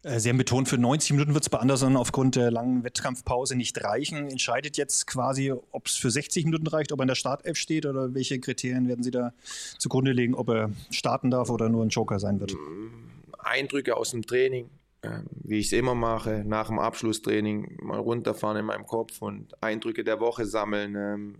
Äh, 0.04 0.20
Sie 0.20 0.28
haben 0.28 0.38
betont, 0.38 0.68
für 0.68 0.78
90 0.78 1.10
Minuten 1.10 1.34
wird 1.34 1.42
es 1.42 1.50
bei 1.50 1.58
Anderson 1.58 1.96
aufgrund 1.96 2.36
der 2.36 2.52
langen 2.52 2.84
Wettkampfpause 2.84 3.56
nicht 3.56 3.82
reichen. 3.82 4.28
Entscheidet 4.28 4.76
jetzt 4.76 5.08
quasi, 5.08 5.52
ob 5.72 5.88
es 5.88 5.96
für 5.96 6.12
60 6.12 6.44
Minuten 6.44 6.68
reicht, 6.68 6.92
ob 6.92 7.00
er 7.00 7.02
in 7.02 7.08
der 7.08 7.16
Startelf 7.16 7.58
steht 7.58 7.84
oder 7.84 8.14
welche 8.14 8.38
Kriterien 8.38 8.86
werden 8.86 9.02
Sie 9.02 9.10
da 9.10 9.32
zugrunde 9.78 10.12
legen, 10.12 10.36
ob 10.36 10.50
er 10.50 10.70
starten 10.90 11.32
darf 11.32 11.50
oder 11.50 11.68
nur 11.68 11.84
ein 11.84 11.88
Joker 11.88 12.20
sein 12.20 12.38
wird? 12.38 12.54
Eindrücke 13.40 13.96
aus 13.96 14.12
dem 14.12 14.24
Training, 14.24 14.70
wie 15.42 15.58
ich 15.58 15.66
es 15.66 15.72
immer 15.72 15.94
mache, 15.94 16.44
nach 16.46 16.68
dem 16.68 16.78
Abschlusstraining 16.78 17.78
mal 17.82 17.98
runterfahren 17.98 18.58
in 18.58 18.66
meinem 18.66 18.86
Kopf 18.86 19.20
und 19.20 19.52
Eindrücke 19.62 20.04
der 20.04 20.20
Woche 20.20 20.46
sammeln. 20.46 20.94
Ähm, 20.94 21.38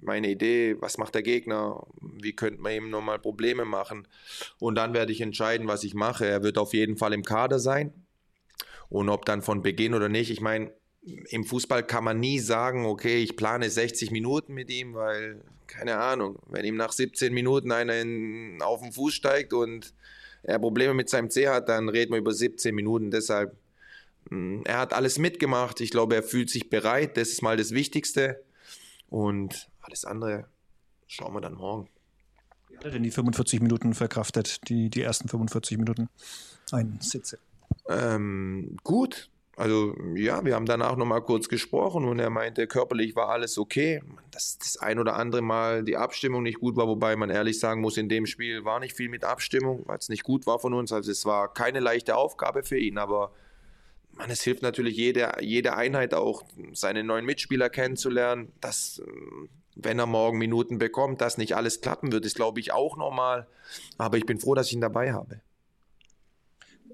meine 0.00 0.30
Idee, 0.30 0.76
was 0.80 0.98
macht 0.98 1.14
der 1.14 1.22
Gegner, 1.22 1.86
wie 2.00 2.34
könnte 2.34 2.60
man 2.60 2.72
ihm 2.72 2.90
nochmal 2.90 3.18
Probleme 3.18 3.64
machen. 3.64 4.08
Und 4.58 4.76
dann 4.76 4.94
werde 4.94 5.12
ich 5.12 5.20
entscheiden, 5.20 5.68
was 5.68 5.84
ich 5.84 5.94
mache. 5.94 6.26
Er 6.26 6.42
wird 6.42 6.58
auf 6.58 6.72
jeden 6.72 6.96
Fall 6.96 7.12
im 7.12 7.24
Kader 7.24 7.58
sein. 7.58 7.92
Und 8.88 9.08
ob 9.08 9.24
dann 9.24 9.42
von 9.42 9.62
Beginn 9.62 9.94
oder 9.94 10.08
nicht, 10.08 10.30
ich 10.30 10.40
meine, 10.40 10.72
im 11.30 11.44
Fußball 11.44 11.84
kann 11.84 12.04
man 12.04 12.20
nie 12.20 12.38
sagen, 12.38 12.86
okay, 12.86 13.22
ich 13.22 13.36
plane 13.36 13.68
60 13.70 14.10
Minuten 14.10 14.54
mit 14.54 14.70
ihm, 14.70 14.94
weil, 14.94 15.42
keine 15.66 15.98
Ahnung, 15.98 16.38
wenn 16.46 16.64
ihm 16.64 16.76
nach 16.76 16.92
17 16.92 17.32
Minuten 17.32 17.72
einer 17.72 18.00
in, 18.00 18.60
auf 18.62 18.80
den 18.80 18.92
Fuß 18.92 19.14
steigt 19.14 19.52
und 19.52 19.94
er 20.42 20.58
Probleme 20.58 20.94
mit 20.94 21.08
seinem 21.08 21.30
C 21.30 21.48
hat, 21.48 21.68
dann 21.68 21.88
reden 21.88 22.12
wir 22.12 22.18
über 22.18 22.32
17 22.32 22.74
Minuten. 22.74 23.10
Deshalb, 23.10 23.56
mm, 24.30 24.62
er 24.64 24.78
hat 24.78 24.92
alles 24.92 25.18
mitgemacht. 25.18 25.80
Ich 25.80 25.90
glaube, 25.90 26.14
er 26.14 26.22
fühlt 26.22 26.50
sich 26.50 26.70
bereit. 26.70 27.16
Das 27.16 27.28
ist 27.28 27.42
mal 27.42 27.56
das 27.56 27.72
Wichtigste. 27.72 28.42
Und 29.08 29.68
alles 29.80 30.04
andere 30.04 30.46
schauen 31.06 31.32
wir 31.34 31.40
dann 31.40 31.54
morgen. 31.54 31.88
Wie 32.68 32.76
hat 32.76 32.84
er 32.84 32.90
denn 32.90 33.02
die 33.02 33.10
45 33.10 33.60
Minuten 33.60 33.94
verkraftet, 33.94 34.68
die, 34.68 34.90
die 34.90 35.02
ersten 35.02 35.28
45 35.28 35.78
Minuten 35.78 36.08
Einsitze? 36.70 37.38
Ähm, 37.88 38.76
gut. 38.84 39.30
Also 39.58 39.96
ja, 40.14 40.44
wir 40.44 40.54
haben 40.54 40.66
danach 40.66 40.94
nochmal 40.94 41.20
kurz 41.20 41.48
gesprochen 41.48 42.04
und 42.04 42.20
er 42.20 42.30
meinte, 42.30 42.68
körperlich 42.68 43.16
war 43.16 43.28
alles 43.28 43.58
okay. 43.58 44.00
Dass 44.30 44.56
das 44.56 44.76
ein 44.76 45.00
oder 45.00 45.16
andere 45.16 45.42
Mal 45.42 45.82
die 45.82 45.96
Abstimmung 45.96 46.44
nicht 46.44 46.60
gut 46.60 46.76
war, 46.76 46.86
wobei 46.86 47.16
man 47.16 47.28
ehrlich 47.28 47.58
sagen 47.58 47.80
muss, 47.80 47.96
in 47.96 48.08
dem 48.08 48.26
Spiel 48.26 48.64
war 48.64 48.78
nicht 48.78 48.96
viel 48.96 49.08
mit 49.08 49.24
Abstimmung, 49.24 49.82
weil 49.86 49.98
es 49.98 50.10
nicht 50.10 50.22
gut 50.22 50.46
war 50.46 50.60
von 50.60 50.74
uns. 50.74 50.92
Also 50.92 51.10
es 51.10 51.26
war 51.26 51.52
keine 51.52 51.80
leichte 51.80 52.14
Aufgabe 52.16 52.62
für 52.62 52.78
ihn, 52.78 52.98
aber 52.98 53.32
man, 54.12 54.30
es 54.30 54.42
hilft 54.42 54.62
natürlich 54.62 54.96
jede, 54.96 55.32
jede 55.40 55.74
Einheit 55.74 56.14
auch, 56.14 56.44
seine 56.72 57.02
neuen 57.02 57.24
Mitspieler 57.24 57.68
kennenzulernen. 57.68 58.52
Dass, 58.60 59.02
wenn 59.74 59.98
er 59.98 60.06
morgen 60.06 60.38
Minuten 60.38 60.78
bekommt, 60.78 61.20
dass 61.20 61.36
nicht 61.36 61.56
alles 61.56 61.80
klappen 61.80 62.12
wird, 62.12 62.24
ist, 62.24 62.36
glaube 62.36 62.60
ich, 62.60 62.70
auch 62.70 62.96
normal. 62.96 63.48
Aber 63.96 64.18
ich 64.18 64.24
bin 64.24 64.38
froh, 64.38 64.54
dass 64.54 64.68
ich 64.68 64.74
ihn 64.74 64.80
dabei 64.80 65.12
habe 65.12 65.40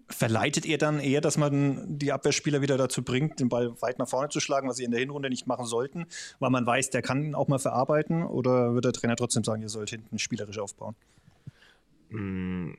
verleitet 0.09 0.67
ihr 0.67 0.79
dann 0.79 1.01
eher, 1.01 1.21
dass 1.21 1.37
man 1.37 1.99
die 1.99 2.13
Abwehrspieler 2.13 2.61
wieder 2.61 2.77
dazu 2.77 3.03
bringt, 3.03 3.41
den 3.41 3.49
Ball 3.49 3.81
weit 3.81 3.99
nach 3.99 4.09
vorne 4.09 4.29
zu 4.29 4.41
schlagen, 4.41 4.69
was 4.69 4.77
sie 4.77 4.85
in 4.85 4.91
der 4.91 5.01
Hinrunde 5.01 5.31
nicht 5.31 5.47
machen 5.47 5.67
sollten, 5.67 6.07
weil 6.39 6.51
man 6.51 6.67
weiß, 6.67 6.91
der 6.91 7.03
kann 7.03 7.23
ihn 7.23 7.35
auch 7.35 7.49
mal 7.49 7.59
verarbeiten? 7.59 8.23
Oder 8.25 8.75
wird 8.75 8.85
der 8.85 8.93
Trainer 8.93 9.17
trotzdem 9.17 9.45
sagen, 9.45 9.63
ihr 9.63 9.69
sollt 9.69 9.91
hinten 9.91 10.19
spielerisch 10.19 10.59
aufbauen? 10.59 10.95
Mm, 12.11 12.73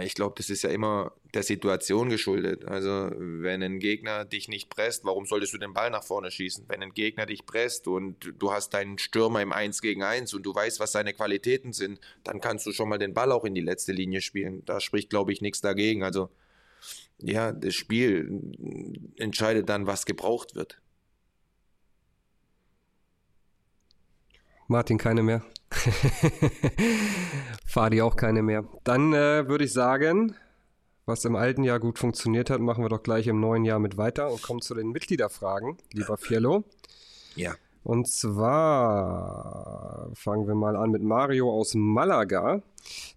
ich 0.00 0.14
glaube, 0.14 0.34
das 0.36 0.48
ist 0.50 0.62
ja 0.62 0.70
immer 0.70 1.12
der 1.34 1.42
Situation 1.42 2.08
geschuldet. 2.08 2.66
Also, 2.66 3.10
wenn 3.16 3.62
ein 3.62 3.78
Gegner 3.78 4.24
dich 4.24 4.48
nicht 4.48 4.70
presst, 4.70 5.04
warum 5.04 5.26
solltest 5.26 5.52
du 5.54 5.58
den 5.58 5.72
Ball 5.72 5.90
nach 5.90 6.04
vorne 6.04 6.30
schießen? 6.30 6.64
Wenn 6.68 6.82
ein 6.82 6.94
Gegner 6.94 7.26
dich 7.26 7.46
presst 7.46 7.88
und 7.88 8.34
du 8.38 8.52
hast 8.52 8.70
deinen 8.74 8.98
Stürmer 8.98 9.42
im 9.42 9.52
1 9.52 9.82
gegen 9.82 10.02
1 10.02 10.34
und 10.34 10.44
du 10.44 10.54
weißt, 10.54 10.80
was 10.80 10.92
seine 10.92 11.12
Qualitäten 11.12 11.72
sind, 11.72 12.00
dann 12.24 12.40
kannst 12.40 12.66
du 12.66 12.72
schon 12.72 12.88
mal 12.88 12.98
den 12.98 13.14
Ball 13.14 13.32
auch 13.32 13.44
in 13.44 13.54
die 13.54 13.60
letzte 13.60 13.92
Linie 13.92 14.20
spielen. 14.20 14.64
Da 14.64 14.80
spricht, 14.80 15.10
glaube 15.10 15.32
ich, 15.32 15.40
nichts 15.40 15.60
dagegen. 15.60 16.02
Also, 16.02 16.30
ja, 17.22 17.52
das 17.52 17.74
Spiel 17.74 18.40
entscheidet 19.16 19.68
dann, 19.68 19.86
was 19.86 20.06
gebraucht 20.06 20.54
wird. 20.54 20.80
Martin, 24.68 24.98
keine 24.98 25.22
mehr. 25.22 25.42
Fadi 27.66 28.02
auch 28.02 28.16
keine 28.16 28.42
mehr. 28.42 28.64
Dann 28.84 29.12
äh, 29.12 29.48
würde 29.48 29.64
ich 29.64 29.72
sagen, 29.72 30.34
was 31.04 31.24
im 31.24 31.36
alten 31.36 31.64
Jahr 31.64 31.80
gut 31.80 31.98
funktioniert 31.98 32.50
hat, 32.50 32.60
machen 32.60 32.84
wir 32.84 32.88
doch 32.88 33.02
gleich 33.02 33.26
im 33.26 33.40
neuen 33.40 33.64
Jahr 33.64 33.78
mit 33.78 33.96
weiter 33.96 34.30
und 34.30 34.42
kommen 34.42 34.62
zu 34.62 34.74
den 34.74 34.90
Mitgliederfragen, 34.90 35.78
lieber 35.92 36.16
Fiello. 36.16 36.64
Ja. 37.34 37.54
Und 37.84 38.08
zwar 38.08 40.10
fangen 40.14 40.46
wir 40.46 40.54
mal 40.54 40.76
an 40.76 40.90
mit 40.90 41.02
Mario 41.02 41.50
aus 41.50 41.74
Malaga. 41.74 42.62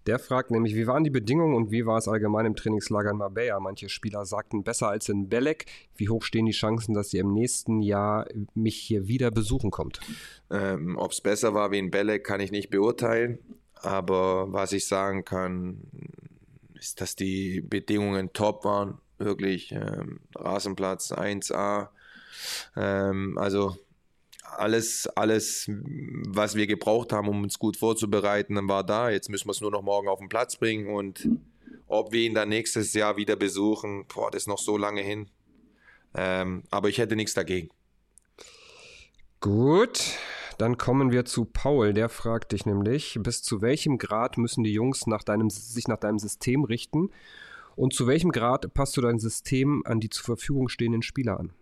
Der 0.06 0.18
fragt 0.18 0.50
nämlich, 0.50 0.74
wie 0.74 0.86
waren 0.86 1.04
die 1.04 1.10
Bedingungen 1.10 1.54
und 1.54 1.70
wie 1.70 1.86
war 1.86 1.98
es 1.98 2.08
allgemein 2.08 2.46
im 2.46 2.56
Trainingslager 2.56 3.10
in 3.10 3.16
Marbella? 3.16 3.60
Manche 3.60 3.88
Spieler 3.88 4.24
sagten 4.24 4.64
besser 4.64 4.88
als 4.88 5.08
in 5.08 5.28
Belek. 5.28 5.66
Wie 5.96 6.08
hoch 6.08 6.22
stehen 6.22 6.46
die 6.46 6.52
Chancen, 6.52 6.94
dass 6.94 7.14
ihr 7.14 7.20
im 7.20 7.32
nächsten 7.32 7.80
Jahr 7.80 8.26
mich 8.54 8.76
hier 8.76 9.06
wieder 9.06 9.30
besuchen 9.30 9.70
kommt? 9.70 10.00
Ähm, 10.50 10.96
Ob 10.98 11.12
es 11.12 11.20
besser 11.20 11.54
war 11.54 11.70
wie 11.70 11.78
in 11.78 11.90
Belek, 11.90 12.24
kann 12.24 12.40
ich 12.40 12.50
nicht 12.50 12.70
beurteilen. 12.70 13.38
Aber 13.74 14.52
was 14.52 14.72
ich 14.72 14.86
sagen 14.86 15.24
kann, 15.24 15.82
ist, 16.74 17.00
dass 17.00 17.14
die 17.14 17.60
Bedingungen 17.60 18.32
top 18.32 18.64
waren. 18.64 18.98
Wirklich 19.18 19.72
ähm, 19.72 20.20
Rasenplatz 20.34 21.12
1A. 21.12 21.88
Ähm, 22.76 23.38
also 23.38 23.76
alles, 24.58 25.06
alles, 25.14 25.70
was 25.70 26.54
wir 26.54 26.66
gebraucht 26.66 27.12
haben, 27.12 27.28
um 27.28 27.42
uns 27.42 27.58
gut 27.58 27.76
vorzubereiten, 27.76 28.56
war 28.68 28.84
da. 28.84 29.10
Jetzt 29.10 29.28
müssen 29.28 29.48
wir 29.48 29.52
es 29.52 29.60
nur 29.60 29.70
noch 29.70 29.82
morgen 29.82 30.08
auf 30.08 30.18
den 30.18 30.28
Platz 30.28 30.56
bringen 30.56 30.88
und 30.94 31.28
ob 31.86 32.12
wir 32.12 32.22
ihn 32.22 32.34
dann 32.34 32.48
nächstes 32.48 32.92
Jahr 32.94 33.16
wieder 33.16 33.36
besuchen, 33.36 34.06
boah, 34.12 34.30
das 34.30 34.42
ist 34.42 34.48
noch 34.48 34.58
so 34.58 34.76
lange 34.76 35.02
hin. 35.02 35.30
Ähm, 36.14 36.64
aber 36.70 36.88
ich 36.88 36.98
hätte 36.98 37.16
nichts 37.16 37.34
dagegen. 37.34 37.68
Gut, 39.40 40.16
dann 40.58 40.78
kommen 40.78 41.12
wir 41.12 41.24
zu 41.24 41.44
Paul. 41.44 41.92
Der 41.92 42.08
fragt 42.08 42.52
dich 42.52 42.66
nämlich, 42.66 43.18
bis 43.20 43.42
zu 43.42 43.60
welchem 43.60 43.98
Grad 43.98 44.38
müssen 44.38 44.64
die 44.64 44.72
Jungs 44.72 45.06
nach 45.06 45.22
deinem, 45.22 45.50
sich 45.50 45.88
nach 45.88 45.98
deinem 45.98 46.18
System 46.18 46.64
richten 46.64 47.10
und 47.76 47.92
zu 47.92 48.06
welchem 48.06 48.32
Grad 48.32 48.72
passt 48.72 48.96
du 48.96 49.02
dein 49.02 49.18
System 49.18 49.82
an 49.84 50.00
die 50.00 50.08
zur 50.08 50.24
Verfügung 50.24 50.68
stehenden 50.68 51.02
Spieler 51.02 51.38
an? 51.38 51.52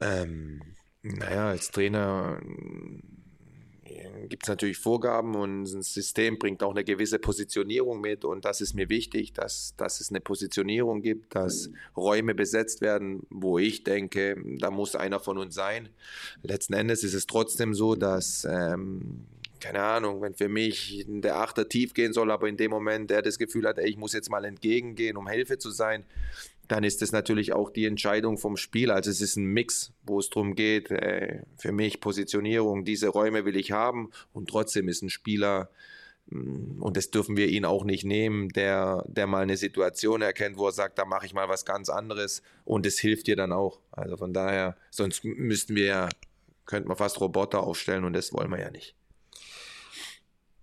Ähm, 0.00 0.60
naja, 1.02 1.48
als 1.48 1.70
Trainer 1.70 2.40
gibt 4.28 4.44
es 4.44 4.48
natürlich 4.48 4.78
Vorgaben 4.78 5.34
und 5.34 5.64
ein 5.64 5.82
System 5.82 6.38
bringt 6.38 6.62
auch 6.62 6.70
eine 6.70 6.84
gewisse 6.84 7.18
Positionierung 7.18 8.00
mit 8.00 8.24
und 8.24 8.44
das 8.44 8.60
ist 8.60 8.74
mir 8.74 8.88
wichtig, 8.88 9.32
dass, 9.32 9.74
dass 9.76 10.00
es 10.00 10.10
eine 10.10 10.20
Positionierung 10.20 11.02
gibt, 11.02 11.34
dass 11.34 11.70
Räume 11.96 12.34
besetzt 12.34 12.80
werden, 12.80 13.26
wo 13.30 13.58
ich 13.58 13.84
denke, 13.84 14.36
da 14.58 14.70
muss 14.70 14.96
einer 14.96 15.20
von 15.20 15.38
uns 15.38 15.54
sein. 15.54 15.88
Letzten 16.42 16.74
Endes 16.74 17.04
ist 17.04 17.14
es 17.14 17.26
trotzdem 17.26 17.74
so, 17.74 17.94
dass 17.94 18.46
ähm, 18.50 19.26
keine 19.60 19.82
Ahnung, 19.82 20.20
wenn 20.20 20.34
für 20.34 20.48
mich 20.48 21.04
der 21.08 21.36
Achter 21.36 21.68
tief 21.68 21.94
gehen 21.94 22.12
soll, 22.12 22.30
aber 22.30 22.48
in 22.48 22.56
dem 22.56 22.70
Moment 22.70 23.10
der 23.10 23.22
das 23.22 23.38
Gefühl 23.38 23.66
hat, 23.66 23.78
ey, 23.78 23.88
ich 23.88 23.96
muss 23.96 24.12
jetzt 24.12 24.30
mal 24.30 24.44
entgegengehen, 24.44 25.16
um 25.16 25.28
Hilfe 25.28 25.58
zu 25.58 25.70
sein, 25.70 26.04
dann 26.68 26.84
ist 26.84 27.02
es 27.02 27.12
natürlich 27.12 27.52
auch 27.52 27.70
die 27.70 27.84
Entscheidung 27.84 28.38
vom 28.38 28.56
Spiel. 28.56 28.90
Also 28.90 29.10
es 29.10 29.20
ist 29.20 29.36
ein 29.36 29.46
Mix, 29.46 29.92
wo 30.04 30.18
es 30.18 30.30
darum 30.30 30.54
geht, 30.54 30.90
äh, 30.90 31.42
für 31.56 31.72
mich 31.72 32.00
Positionierung, 32.00 32.84
diese 32.84 33.08
Räume 33.08 33.44
will 33.44 33.56
ich 33.56 33.72
haben 33.72 34.10
und 34.32 34.48
trotzdem 34.48 34.88
ist 34.88 35.02
ein 35.02 35.10
Spieler, 35.10 35.70
mm, 36.26 36.82
und 36.82 36.96
das 36.96 37.10
dürfen 37.10 37.36
wir 37.36 37.48
ihn 37.48 37.64
auch 37.64 37.84
nicht 37.84 38.04
nehmen, 38.04 38.48
der, 38.50 39.04
der 39.08 39.26
mal 39.26 39.42
eine 39.42 39.56
Situation 39.56 40.22
erkennt, 40.22 40.56
wo 40.56 40.66
er 40.66 40.72
sagt, 40.72 40.98
da 40.98 41.04
mache 41.04 41.26
ich 41.26 41.34
mal 41.34 41.48
was 41.48 41.64
ganz 41.64 41.88
anderes 41.88 42.42
und 42.64 42.86
es 42.86 42.98
hilft 42.98 43.26
dir 43.26 43.36
dann 43.36 43.52
auch. 43.52 43.80
Also 43.92 44.16
von 44.16 44.32
daher, 44.32 44.76
sonst 44.90 45.24
müssten 45.24 45.76
wir 45.76 45.84
ja, 45.86 46.08
könnten 46.64 46.88
wir 46.88 46.96
fast 46.96 47.20
Roboter 47.20 47.62
aufstellen 47.62 48.04
und 48.04 48.12
das 48.12 48.32
wollen 48.32 48.50
wir 48.50 48.60
ja 48.60 48.70
nicht. 48.70 48.94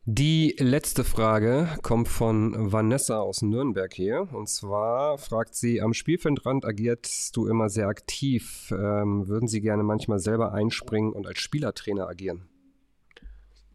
Die 0.06 0.54
letzte 0.60 1.06
Frage 1.06 1.78
kommt 1.82 2.10
von 2.10 2.74
Vanessa 2.74 3.22
aus 3.22 3.42
Nürnberg 3.42 3.94
hier. 3.94 4.28
Und 4.34 4.50
zwar 4.50 5.18
fragt 5.18 5.56
sie, 5.56 5.82
am 5.82 5.94
Spielfeldrand 5.94 6.66
agierst 6.66 7.38
du 7.38 7.48
immer 7.48 7.70
sehr 7.70 7.88
aktiv. 7.88 8.70
Ähm, 8.72 9.30
würden 9.30 9.48
Sie 9.48 9.62
gerne 9.62 9.84
manchmal 9.84 10.20
selber 10.20 10.52
einspringen 10.52 11.14
und 11.14 11.26
als 11.26 11.40
Spielertrainer 11.40 12.10
agieren? 12.10 12.50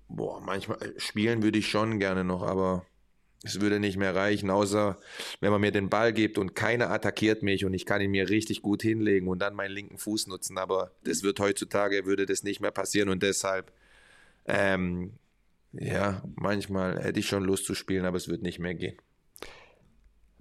Boah, 0.09 0.43
manchmal 0.43 0.83
äh, 0.83 1.01
spielen 1.01 1.43
würde 1.43 1.61
ich 1.61 1.69
schon 1.69 1.99
gerne 1.99 2.25
noch, 2.25 2.43
aber 2.43 2.85
es 3.43 3.63
würde 3.63 3.81
nicht 3.81 3.97
mehr 3.97 4.15
reichen, 4.15 4.51
außer 4.51 4.99
wenn 5.41 5.51
man 5.51 5.63
mir 5.63 5.73
den 5.73 5.89
Ball 5.89 6.13
gibt 6.13 6.37
und 6.37 6.55
keiner 6.55 6.91
attackiert 6.91 7.43
mich 7.43 7.65
und 7.65 7.73
ich 7.73 7.87
kann 7.87 8.03
ihn 8.03 8.11
mir 8.11 8.29
richtig 8.29 8.61
gut 8.61 8.83
hinlegen 8.83 9.29
und 9.29 9.39
dann 9.39 9.55
meinen 9.55 9.73
linken 9.73 9.97
Fuß 9.97 10.27
nutzen. 10.27 10.59
Aber 10.59 10.91
das 11.05 11.23
wird 11.23 11.41
heutzutage, 11.41 12.05
würde 12.05 12.27
das 12.27 12.43
nicht 12.43 12.61
mehr 12.61 12.71
passieren 12.71 13.09
und 13.09 13.23
deshalb 13.23 13.73
ähm, 14.45 15.13
ja, 15.73 16.23
manchmal 16.37 17.03
hätte 17.03 17.21
ich 17.21 17.27
schon 17.27 17.45
Lust 17.45 17.65
zu 17.65 17.75
spielen, 17.75 18.05
aber 18.05 18.17
es 18.17 18.29
wird 18.29 18.43
nicht 18.43 18.59
mehr 18.59 18.75
gehen. 18.75 18.97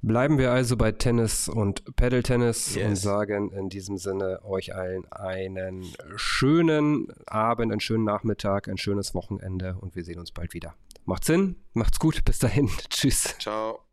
Bleiben 0.02 0.38
wir 0.38 0.52
also 0.52 0.78
bei 0.78 0.92
Tennis 0.92 1.50
und 1.50 1.96
Paddle-Tennis 1.96 2.76
yes. 2.76 2.88
und 2.88 2.96
sagen 2.96 3.52
in 3.52 3.70
diesem 3.70 3.98
Sinne 3.98 4.42
euch 4.46 4.76
allen 4.76 5.12
einen 5.12 5.86
schönen 6.16 7.08
Abend, 7.26 7.72
einen 7.72 7.82
schönen 7.82 8.04
Nachmittag, 8.04 8.68
ein 8.68 8.78
schönes 8.78 9.16
Wochenende 9.16 9.76
und 9.82 9.96
wir 9.96 10.04
sehen 10.04 10.20
uns 10.20 10.32
bald 10.32 10.54
wieder. 10.54 10.76
Macht's 11.06 11.28
Sinn, 11.28 11.56
macht's 11.74 12.00
gut, 12.00 12.24
bis 12.26 12.38
dahin. 12.38 12.70
Tschüss. 12.90 13.36
Ciao. 13.40 13.87